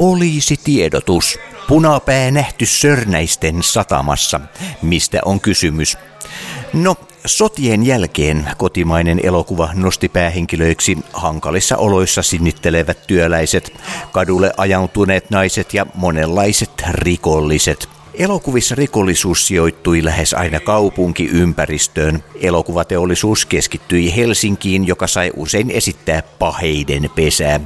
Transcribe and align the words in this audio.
Poliisitiedotus. 0.00 1.38
Punapää 1.68 2.30
nähty 2.30 2.66
Sörnäisten 2.66 3.62
satamassa. 3.62 4.40
Mistä 4.82 5.20
on 5.24 5.40
kysymys? 5.40 5.98
No, 6.72 6.96
sotien 7.26 7.86
jälkeen 7.86 8.50
kotimainen 8.56 9.20
elokuva 9.22 9.70
nosti 9.74 10.08
päähenkilöiksi 10.08 10.98
hankalissa 11.12 11.76
oloissa 11.76 12.22
sinnittelevät 12.22 13.06
työläiset, 13.06 13.72
kadulle 14.12 14.52
ajautuneet 14.56 15.30
naiset 15.30 15.74
ja 15.74 15.86
monenlaiset 15.94 16.82
rikolliset– 16.90 17.88
Elokuvissa 18.14 18.74
rikollisuus 18.74 19.46
sijoittui 19.46 20.04
lähes 20.04 20.34
aina 20.34 20.60
kaupunkiympäristöön. 20.60 22.24
Elokuvateollisuus 22.40 23.46
keskittyi 23.46 24.16
Helsinkiin, 24.16 24.86
joka 24.86 25.06
sai 25.06 25.30
usein 25.36 25.70
esittää 25.70 26.22
paheiden 26.38 27.10
pesää. 27.14 27.60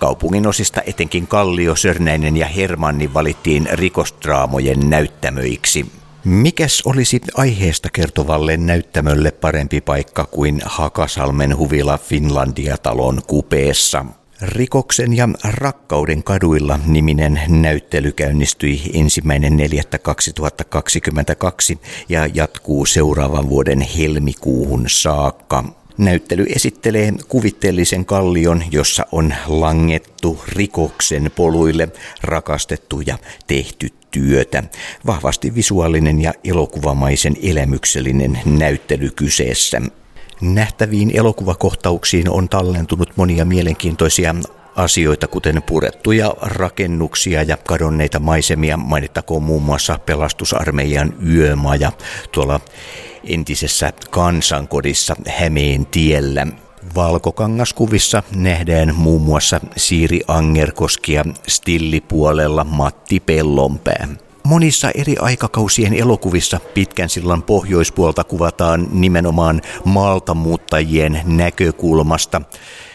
Kaupungin 0.00 0.46
osista 0.46 0.82
etenkin 0.86 1.26
Kallio, 1.26 1.76
Sörnäinen 1.76 2.36
ja 2.36 2.46
Hermanni 2.46 3.14
valittiin 3.14 3.68
rikostraamojen 3.72 4.90
näyttämöiksi. 4.90 5.86
Mikäs 6.24 6.82
olisi 6.84 7.20
aiheesta 7.36 7.88
kertovalle 7.92 8.56
näyttämölle 8.56 9.30
parempi 9.30 9.80
paikka 9.80 10.24
kuin 10.24 10.60
Hakasalmen 10.64 11.56
huvila 11.56 11.98
Finlandia-talon 11.98 13.22
kupeessa? 13.26 14.06
Rikoksen 14.42 15.16
ja 15.16 15.28
rakkauden 15.44 16.22
kaduilla 16.22 16.78
niminen 16.86 17.40
näyttely 17.48 18.12
käynnistyi 18.12 18.82
ensimmäinen 18.94 19.52
4.2022 19.52 19.58
ja 22.08 22.26
jatkuu 22.34 22.86
seuraavan 22.86 23.48
vuoden 23.48 23.80
helmikuuhun 23.80 24.84
saakka. 24.88 25.79
Näyttely 26.00 26.46
esittelee 26.56 27.12
kuvitteellisen 27.28 28.04
kallion, 28.04 28.62
jossa 28.70 29.06
on 29.12 29.34
langettu 29.46 30.44
rikoksen 30.48 31.30
poluille, 31.36 31.88
rakastettu 32.22 33.00
ja 33.00 33.18
tehty 33.46 33.88
työtä. 34.10 34.62
Vahvasti 35.06 35.54
visuaalinen 35.54 36.22
ja 36.22 36.32
elokuvamaisen 36.44 37.36
elämyksellinen 37.42 38.40
näyttely 38.44 39.10
kyseessä. 39.10 39.82
Nähtäviin 40.40 41.10
elokuvakohtauksiin 41.16 42.30
on 42.30 42.48
tallentunut 42.48 43.16
monia 43.16 43.44
mielenkiintoisia 43.44 44.34
asioita, 44.76 45.28
kuten 45.28 45.62
purettuja 45.62 46.34
rakennuksia 46.42 47.42
ja 47.42 47.56
kadonneita 47.56 48.18
maisemia. 48.18 48.76
Mainittakoon 48.76 49.42
muun 49.42 49.62
muassa 49.62 49.98
pelastusarmeijan 50.06 51.14
yömaja 51.28 51.92
tuolla 52.32 52.60
entisessä 53.24 53.92
kansankodissa 54.10 55.16
Hämeen 55.28 55.86
tiellä. 55.86 56.46
Valkokangaskuvissa 56.94 58.22
nähdään 58.34 58.94
muun 58.94 59.22
muassa 59.22 59.60
Siiri 59.76 60.20
Angerkoski 60.28 61.12
ja 61.12 61.24
stillipuolella 61.48 62.64
Matti 62.64 63.20
Pellonpää. 63.20 64.08
Monissa 64.44 64.90
eri 64.94 65.16
aikakausien 65.20 65.94
elokuvissa 65.94 66.60
pitkän 66.74 67.08
sillan 67.08 67.42
pohjoispuolta 67.42 68.24
kuvataan 68.24 68.88
nimenomaan 68.92 69.62
maaltamuuttajien 69.84 71.22
näkökulmasta. 71.24 72.42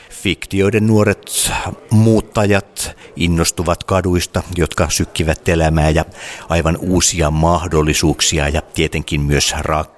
Fiktioiden 0.09 0.87
nuoret 0.87 1.51
muuttajat 1.89 2.95
innostuvat 3.15 3.83
kaduista, 3.83 4.43
jotka 4.57 4.89
sykkivät 4.89 5.49
elämää 5.49 5.89
ja 5.89 6.05
aivan 6.49 6.77
uusia 6.77 7.31
mahdollisuuksia 7.31 8.49
ja 8.49 8.61
tietenkin 8.61 9.21
myös 9.21 9.55
rakkautta. 9.59 9.94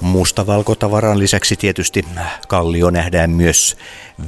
Mustavalkotavaran 0.00 1.18
lisäksi 1.18 1.56
tietysti 1.56 2.04
kallio 2.48 2.90
nähdään 2.90 3.30
myös 3.30 3.76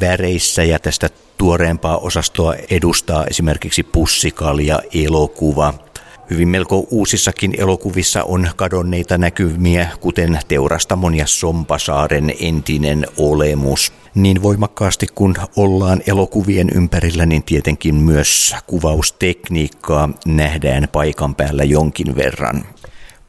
väreissä 0.01 0.65
ja 0.65 0.79
tästä 0.79 1.09
tuoreempaa 1.39 1.97
osastoa 1.99 2.55
edustaa 2.71 3.25
esimerkiksi 3.25 3.83
pussikalja 3.83 4.81
elokuva– 4.95 5.75
Hyvin 6.31 6.49
melko 6.49 6.87
uusissakin 6.91 7.55
elokuvissa 7.59 8.25
on 8.25 8.51
kadonneita 8.57 9.19
näkymiä, 9.19 9.89
kuten 10.01 10.39
Teurastamon 10.49 11.15
ja 11.15 11.27
Sompasaaren 11.27 12.35
entinen 12.41 13.07
olemus. 13.17 13.93
Niin 14.15 14.43
voimakkaasti 14.43 15.07
kun 15.15 15.35
ollaan 15.57 16.03
elokuvien 16.07 16.69
ympärillä, 16.75 17.27
niin 17.27 17.43
tietenkin 17.43 17.95
myös 17.95 18.57
kuvaustekniikkaa 18.67 20.09
nähdään 20.27 20.89
paikan 20.93 21.35
päällä 21.35 21.65
jonkin 21.65 22.17
verran. 22.17 22.65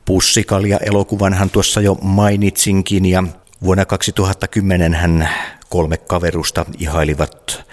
Pussikalja-elokuvanhan 0.07 1.49
tuossa 1.49 1.81
jo 1.81 1.95
mainitsinkin 2.01 3.05
ja 3.05 3.23
vuonna 3.63 3.85
2010 3.85 4.93
hän 4.93 5.29
kolme 5.69 5.97
kaverusta 5.97 6.65
ihailivat 6.79 7.63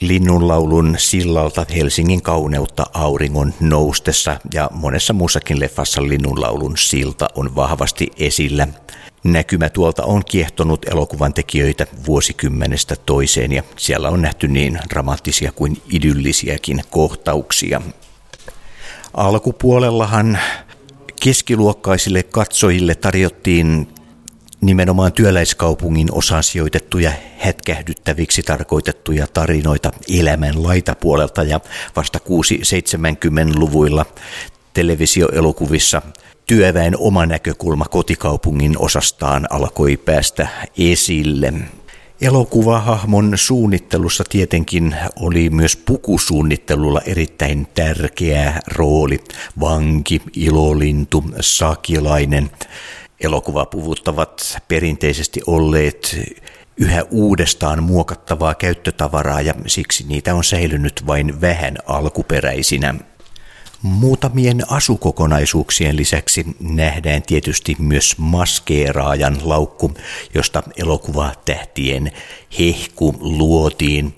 linnunlaulun 0.00 0.94
sillalta 0.98 1.66
Helsingin 1.76 2.22
kauneutta 2.22 2.86
auringon 2.94 3.54
noustessa 3.60 4.40
ja 4.54 4.70
monessa 4.72 5.12
muussakin 5.12 5.60
leffassa 5.60 6.02
linnunlaulun 6.02 6.76
silta 6.76 7.28
on 7.34 7.54
vahvasti 7.54 8.10
esillä. 8.16 8.68
Näkymä 9.24 9.68
tuolta 9.68 10.04
on 10.04 10.24
kiehtonut 10.24 10.88
elokuvan 10.88 11.34
tekijöitä 11.34 11.86
vuosikymmenestä 12.06 12.96
toiseen 13.06 13.52
ja 13.52 13.62
siellä 13.76 14.08
on 14.08 14.22
nähty 14.22 14.48
niin 14.48 14.78
dramaattisia 14.90 15.52
kuin 15.52 15.82
idyllisiäkin 15.88 16.82
kohtauksia. 16.90 17.82
Alkupuolellahan 19.14 20.38
keskiluokkaisille 21.24 22.22
katsojille 22.22 22.94
tarjottiin 22.94 23.88
nimenomaan 24.60 25.12
työläiskaupungin 25.12 26.08
osaan 26.12 26.42
sijoitettuja 26.42 27.12
hetkähdyttäviksi 27.44 28.42
tarkoitettuja 28.42 29.26
tarinoita 29.26 29.90
elämän 30.20 30.62
laitapuolelta 30.62 31.42
ja 31.42 31.60
vasta 31.96 32.18
6-70-luvuilla 32.18 34.06
televisioelokuvissa 34.74 36.02
työväen 36.46 36.94
oma 36.98 37.26
näkökulma 37.26 37.84
kotikaupungin 37.84 38.78
osastaan 38.78 39.46
alkoi 39.50 39.96
päästä 39.96 40.48
esille. 40.78 41.52
Elokuvahahmon 42.24 43.32
suunnittelussa 43.34 44.24
tietenkin 44.28 44.96
oli 45.16 45.50
myös 45.50 45.76
pukusuunnittelulla 45.76 47.00
erittäin 47.00 47.66
tärkeä 47.74 48.60
rooli. 48.66 49.20
Vanki, 49.60 50.22
ilolintu, 50.36 51.24
sakilainen 51.40 52.50
Elokuvapuvut 53.20 54.08
ovat 54.08 54.58
perinteisesti 54.68 55.40
olleet 55.46 56.16
yhä 56.76 57.04
uudestaan 57.10 57.82
muokattavaa 57.82 58.54
käyttötavaraa 58.54 59.40
ja 59.40 59.54
siksi 59.66 60.04
niitä 60.08 60.34
on 60.34 60.44
säilynyt 60.44 61.02
vain 61.06 61.40
vähän 61.40 61.78
alkuperäisinä. 61.86 62.94
Muutamien 63.84 64.72
asukokonaisuuksien 64.72 65.96
lisäksi 65.96 66.46
nähdään 66.60 67.22
tietysti 67.22 67.76
myös 67.78 68.18
maskeeraajan 68.18 69.38
laukku, 69.44 69.92
josta 70.34 70.62
elokuvatähtien 70.76 72.12
hehku 72.58 73.14
luotiin 73.20 74.16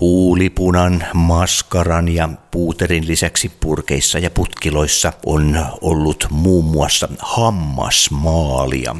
Huulipunan, 0.00 1.04
maskaran 1.14 2.08
ja 2.08 2.28
puuterin 2.50 3.06
lisäksi 3.06 3.48
purkeissa 3.60 4.18
ja 4.18 4.30
putkiloissa 4.30 5.12
on 5.26 5.66
ollut 5.80 6.26
muun 6.30 6.64
muassa 6.64 7.08
hammasmaalia. 7.18 8.96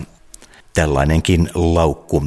Tällainenkin 0.74 1.50
laukku 1.54 2.26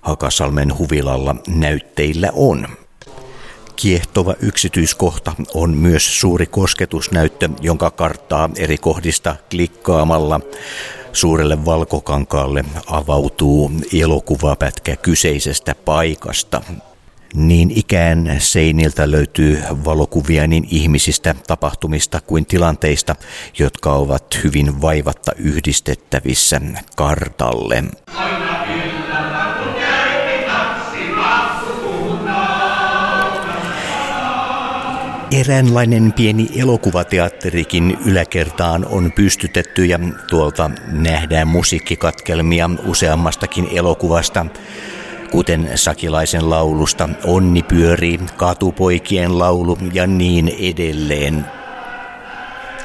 Hakasalmen 0.00 0.78
huvilalla 0.78 1.36
näytteillä 1.48 2.30
on. 2.32 2.68
Kiehtova 3.82 4.34
yksityiskohta 4.40 5.32
on 5.54 5.70
myös 5.76 6.20
suuri 6.20 6.46
kosketusnäyttö, 6.46 7.48
jonka 7.60 7.90
karttaa 7.90 8.50
eri 8.56 8.78
kohdista 8.78 9.36
klikkaamalla 9.50 10.40
suurelle 11.12 11.64
valkokankaalle 11.64 12.64
avautuu 12.86 13.72
elokuvapätkä 14.00 14.96
kyseisestä 14.96 15.74
paikasta. 15.84 16.62
Niin 17.34 17.70
ikään 17.70 18.36
seiniltä 18.38 19.10
löytyy 19.10 19.62
valokuvia 19.84 20.46
niin 20.46 20.68
ihmisistä, 20.70 21.34
tapahtumista 21.46 22.20
kuin 22.20 22.46
tilanteista, 22.46 23.16
jotka 23.58 23.92
ovat 23.92 24.40
hyvin 24.44 24.82
vaivatta 24.82 25.32
yhdistettävissä 25.36 26.60
kartalle. 26.96 27.84
Eräänlainen 35.32 36.12
pieni 36.12 36.48
elokuvateatterikin 36.56 37.98
yläkertaan 38.06 38.86
on 38.86 39.12
pystytetty 39.12 39.84
ja 39.84 39.98
tuolta 40.30 40.70
nähdään 40.92 41.48
musiikkikatkelmia 41.48 42.70
useammastakin 42.86 43.68
elokuvasta 43.72 44.46
kuten 45.30 45.70
Sakilaisen 45.74 46.50
laulusta 46.50 47.08
Onni 47.24 47.62
pyörii, 47.62 48.20
Katupoikien 48.36 49.38
laulu 49.38 49.78
ja 49.92 50.06
niin 50.06 50.52
edelleen. 50.60 51.44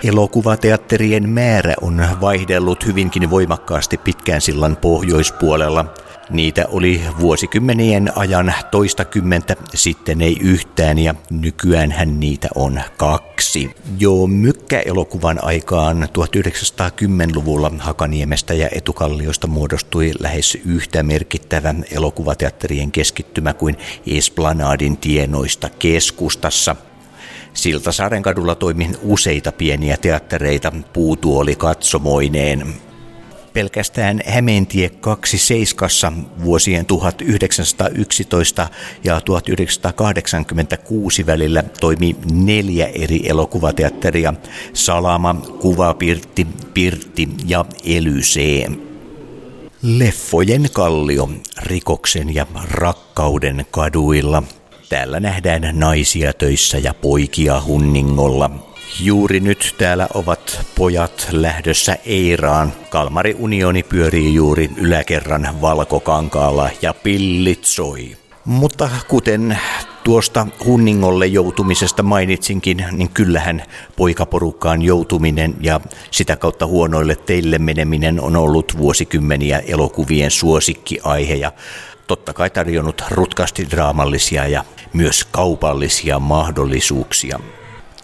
Elokuvateatterien 0.03 1.29
määrä 1.29 1.73
on 1.81 2.07
vaihdellut 2.21 2.85
hyvinkin 2.85 3.29
voimakkaasti 3.29 3.97
pitkään 3.97 4.41
sillan 4.41 4.77
pohjoispuolella. 4.77 5.85
Niitä 6.29 6.65
oli 6.67 7.01
vuosikymmenien 7.19 8.17
ajan 8.17 8.53
toistakymmentä, 8.71 9.55
sitten 9.73 10.21
ei 10.21 10.37
yhtään 10.41 10.99
ja 10.99 11.15
nykyään 11.29 11.91
hän 11.91 12.19
niitä 12.19 12.47
on 12.55 12.81
kaksi. 12.97 13.75
Jo 13.99 14.27
mykkäelokuvan 14.27 15.43
aikaan 15.43 16.03
1910-luvulla 16.03 17.71
Hakaniemestä 17.79 18.53
ja 18.53 18.69
Etukalliosta 18.71 19.47
muodostui 19.47 20.11
lähes 20.19 20.57
yhtä 20.65 21.03
merkittävä 21.03 21.75
elokuvateatterien 21.91 22.91
keskittymä 22.91 23.53
kuin 23.53 23.77
Esplanadin 24.07 24.97
tienoista 24.97 25.69
keskustassa. 25.79 26.75
Siltasaaren 27.53 28.23
kadulla 28.23 28.55
toimi 28.55 28.89
useita 29.01 29.51
pieniä 29.51 29.97
teattereita 29.97 30.71
puutuoli 30.93 31.55
katsomoineen. 31.55 32.84
Pelkästään 33.55 34.21
Hämeentie 34.25 34.89
27 34.89 36.25
vuosien 36.43 36.85
1911 36.85 38.67
ja 39.03 39.21
1986 39.21 41.25
välillä 41.25 41.63
toimi 41.63 42.15
neljä 42.31 42.87
eri 42.87 43.29
elokuvateatteria, 43.29 44.33
Salama, 44.73 45.33
Kuvapirtti, 45.33 46.47
Pirtti 46.73 47.29
ja 47.47 47.65
Elysee. 47.85 48.69
Leffojen 49.81 50.69
kallio, 50.73 51.29
rikoksen 51.61 52.35
ja 52.35 52.47
rakkauden 52.71 53.65
kaduilla. 53.71 54.43
Täällä 54.89 55.19
nähdään 55.19 55.79
naisia 55.79 56.33
töissä 56.33 56.77
ja 56.77 56.93
poikia 56.93 57.61
hunningolla. 57.65 58.74
Juuri 58.99 59.39
nyt 59.39 59.75
täällä 59.77 60.07
ovat 60.13 60.65
pojat 60.75 61.27
lähdössä 61.31 61.97
Eiraan. 62.05 62.73
Kalmari 62.89 63.35
Unioni 63.39 63.83
pyörii 63.83 64.33
juuri 64.33 64.69
yläkerran 64.77 65.61
valkokankaalla 65.61 66.69
ja 66.81 66.93
pillit 66.93 67.65
soi. 67.65 68.17
Mutta 68.45 68.89
kuten 69.07 69.59
tuosta 70.03 70.47
hunningolle 70.65 71.25
joutumisesta 71.25 72.03
mainitsinkin, 72.03 72.85
niin 72.91 73.09
kyllähän 73.09 73.63
poikaporukkaan 73.95 74.81
joutuminen 74.81 75.55
ja 75.61 75.79
sitä 76.11 76.35
kautta 76.35 76.65
huonoille 76.65 77.15
teille 77.15 77.59
meneminen 77.59 78.21
on 78.21 78.35
ollut 78.35 78.77
vuosikymmeniä 78.77 79.59
elokuvien 79.59 80.31
suosikkiaihe 80.31 81.35
ja 81.35 81.51
totta 82.07 82.33
kai 82.33 82.49
tarjonnut 82.49 83.01
rutkasti 83.11 83.67
draamallisia 83.69 84.47
ja 84.47 84.65
myös 84.93 85.25
kaupallisia 85.31 86.19
mahdollisuuksia. 86.19 87.39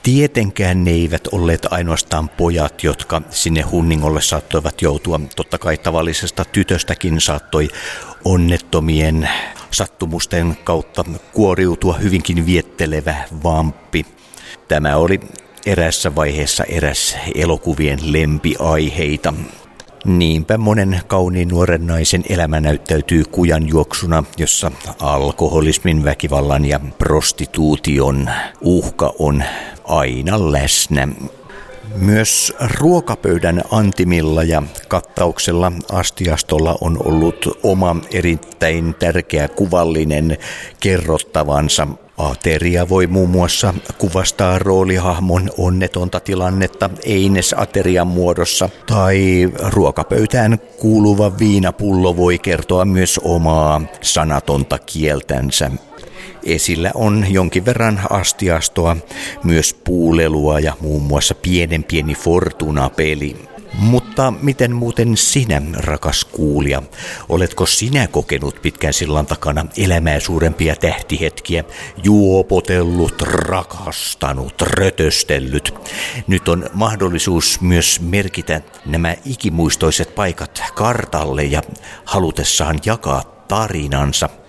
Tietenkään 0.03 0.83
ne 0.83 0.91
eivät 0.91 1.27
olleet 1.27 1.67
ainoastaan 1.71 2.29
pojat, 2.29 2.83
jotka 2.83 3.21
sinne 3.29 3.61
hunningolle 3.61 4.21
saattoivat 4.21 4.81
joutua. 4.81 5.19
Totta 5.35 5.57
kai 5.57 5.77
tavallisesta 5.77 6.45
tytöstäkin 6.45 7.21
saattoi 7.21 7.67
onnettomien 8.25 9.29
sattumusten 9.71 10.57
kautta 10.63 11.03
kuoriutua 11.33 11.93
hyvinkin 11.93 12.45
viettelevä 12.45 13.15
vamppi. 13.43 14.05
Tämä 14.67 14.95
oli 14.95 15.19
erässä 15.65 16.15
vaiheessa 16.15 16.63
eräs 16.63 17.17
elokuvien 17.35 17.99
lempiaiheita. 18.03 19.33
Niinpä 20.05 20.57
monen 20.57 21.01
kauniin 21.07 21.47
nuoren 21.47 21.87
naisen 21.87 22.23
elämä 22.29 22.61
näyttäytyy 22.61 23.23
kujan 23.23 23.67
juoksuna, 23.67 24.23
jossa 24.37 24.71
alkoholismin, 24.99 26.03
väkivallan 26.03 26.65
ja 26.65 26.79
prostituution 26.97 28.29
uhka 28.61 29.13
on 29.19 29.43
aina 29.83 30.51
läsnä. 30.51 31.07
Myös 31.95 32.53
ruokapöydän 32.79 33.61
antimilla 33.71 34.43
ja 34.43 34.63
kattauksella 34.87 35.71
astiastolla 35.91 36.77
on 36.81 37.07
ollut 37.07 37.59
oma 37.63 37.95
erittäin 38.11 38.95
tärkeä 38.99 39.47
kuvallinen 39.47 40.37
kerrottavansa 40.79 41.87
Ateria 42.29 42.89
voi 42.89 43.07
muun 43.07 43.29
muassa 43.29 43.73
kuvastaa 43.97 44.59
roolihahmon 44.59 45.49
onnetonta 45.57 46.19
tilannetta 46.19 46.89
Eines-aterian 47.03 48.07
muodossa, 48.07 48.69
tai 48.85 49.49
ruokapöytään 49.69 50.59
kuuluva 50.79 51.37
viinapullo 51.39 52.17
voi 52.17 52.39
kertoa 52.39 52.85
myös 52.85 53.19
omaa 53.23 53.81
sanatonta 54.01 54.79
kieltänsä. 54.79 55.71
Esillä 56.43 56.91
on 56.93 57.25
jonkin 57.29 57.65
verran 57.65 58.01
astiastoa, 58.09 58.97
myös 59.43 59.73
puulelua 59.73 60.59
ja 60.59 60.73
muun 60.81 61.01
muassa 61.01 61.35
pienen 61.35 61.83
pieni 61.83 62.15
Fortuna-peli. 62.15 63.50
Mutta 63.73 64.33
miten 64.41 64.75
muuten 64.75 65.17
sinä, 65.17 65.61
rakas 65.73 66.25
kuulija, 66.25 66.83
oletko 67.29 67.65
sinä 67.65 68.07
kokenut 68.07 68.61
pitkän 68.61 68.93
sillan 68.93 69.25
takana 69.25 69.65
elämää 69.77 70.19
suurempia 70.19 70.75
tähtihetkiä, 70.75 71.63
juopotellut, 72.03 73.21
rakastanut, 73.21 74.61
rötöstellyt? 74.61 75.73
Nyt 76.27 76.47
on 76.47 76.69
mahdollisuus 76.73 77.61
myös 77.61 78.01
merkitä 78.01 78.61
nämä 78.85 79.15
ikimuistoiset 79.25 80.15
paikat 80.15 80.63
kartalle 80.75 81.43
ja 81.43 81.61
halutessaan 82.05 82.79
jakaa 82.85 83.23
tarinansa– 83.47 84.29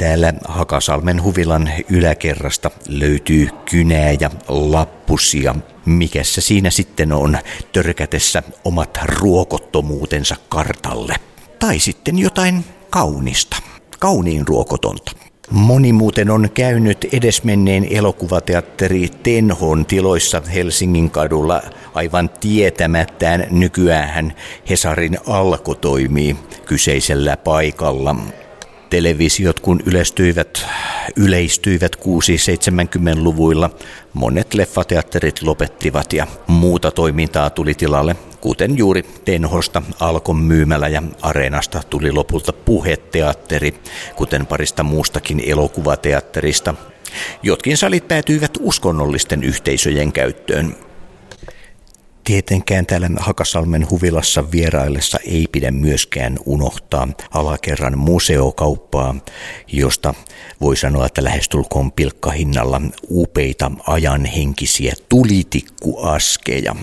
Täällä 0.00 0.32
Hakasalmen 0.48 1.22
huvilan 1.22 1.70
yläkerrasta 1.90 2.70
löytyy 2.88 3.48
kynää 3.70 4.12
ja 4.20 4.30
lappusia. 4.48 5.54
Mikässä 5.86 6.40
siinä 6.40 6.70
sitten 6.70 7.12
on 7.12 7.38
törkätessä 7.72 8.42
omat 8.64 8.98
ruokottomuutensa 9.04 10.36
kartalle? 10.48 11.14
Tai 11.58 11.78
sitten 11.78 12.18
jotain 12.18 12.64
kaunista, 12.90 13.56
kauniin 13.98 14.48
ruokotonta. 14.48 15.12
Moni 15.50 15.92
muuten 15.92 16.30
on 16.30 16.48
käynyt 16.54 17.06
edesmenneen 17.12 17.86
elokuvateatteri 17.90 19.08
Tenhon 19.22 19.86
tiloissa 19.86 20.42
Helsingin 20.54 21.10
kadulla 21.10 21.62
aivan 21.94 22.30
tietämättään 22.40 23.46
nykyään 23.50 24.32
Hesarin 24.68 25.18
alko 25.26 25.74
toimii 25.74 26.36
kyseisellä 26.66 27.36
paikalla 27.36 28.16
televisiot 28.90 29.60
kun 29.60 29.80
yleistyivät, 29.86 30.66
yleistyivät 31.16 31.96
6-70-luvuilla, 31.96 33.70
monet 34.12 34.54
leffateatterit 34.54 35.42
lopettivat 35.42 36.12
ja 36.12 36.26
muuta 36.46 36.90
toimintaa 36.90 37.50
tuli 37.50 37.74
tilalle, 37.74 38.16
kuten 38.40 38.78
juuri 38.78 39.02
Tenhosta, 39.24 39.82
Alkon 40.00 40.36
myymälä 40.36 40.88
ja 40.88 41.02
Areenasta 41.22 41.82
tuli 41.90 42.12
lopulta 42.12 42.52
puheteatteri, 42.52 43.74
kuten 44.16 44.46
parista 44.46 44.82
muustakin 44.82 45.42
elokuvateatterista. 45.46 46.74
Jotkin 47.42 47.76
salit 47.76 48.08
päätyivät 48.08 48.50
uskonnollisten 48.60 49.44
yhteisöjen 49.44 50.12
käyttöön. 50.12 50.76
Tietenkään 52.30 52.86
täällä 52.86 53.10
Hakasalmen 53.16 53.90
huvilassa 53.90 54.50
vieraillessa 54.50 55.18
ei 55.26 55.46
pidä 55.52 55.70
myöskään 55.70 56.38
unohtaa 56.46 57.08
alakerran 57.30 57.98
museokauppaa, 57.98 59.14
josta 59.72 60.14
voi 60.60 60.76
sanoa, 60.76 61.06
että 61.06 61.24
lähestulkoon 61.24 61.92
pilkkahinnalla 61.92 62.80
upeita 63.10 63.70
ajanhenkisiä 63.86 64.94
tulitikkuaskeja. 65.08 66.76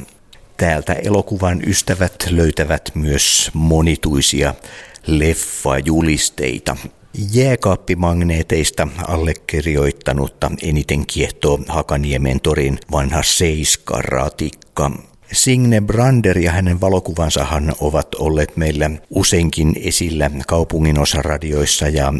Täältä 0.58 0.94
elokuvan 0.94 1.62
ystävät 1.68 2.16
löytävät 2.30 2.92
myös 2.96 3.52
monituisia 3.54 4.54
leffajulisteita. 5.06 6.78
Jääkaappimagneeteista 7.34 8.88
allekirjoittanutta 9.08 10.52
eniten 10.62 11.06
kiehtoo 11.06 11.60
Hakaniemen 11.68 12.40
torin 12.40 12.80
vanha 12.92 13.24
seiskaratikka. 13.24 14.92
Signe 15.34 15.82
Brander 15.82 16.38
ja 16.38 16.52
hänen 16.52 16.82
valokuvansahan 16.82 17.74
ovat 17.80 18.16
olleet 18.16 18.58
meillä 18.58 18.90
useinkin 19.10 19.76
esillä 19.84 20.32
kaupunginosradioissa 20.48 21.88
ja 21.88 22.14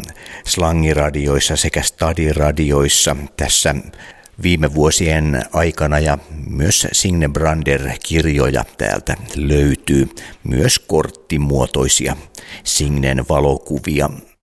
slangiradioissa 0.46 1.56
sekä 1.56 1.82
stadiradioissa 1.82 3.16
tässä 3.36 3.74
viime 4.42 4.74
vuosien 4.74 5.42
aikana 5.52 5.98
ja 5.98 6.18
myös 6.50 6.86
Signe 6.92 7.28
Brander-kirjoja 7.28 8.64
täältä 8.78 9.16
löytyy, 9.36 10.08
myös 10.44 10.78
korttimuotoisia 10.78 12.16
Signen 12.64 13.24
valokuvia. 13.28 14.10